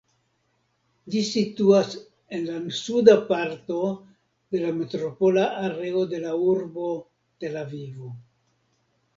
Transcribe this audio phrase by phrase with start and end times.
[1.15, 1.91] Ĝi situas
[2.37, 3.77] en la suda parto
[4.57, 6.91] de la metropola areo de la urbo
[7.45, 8.15] Tel-Avivo.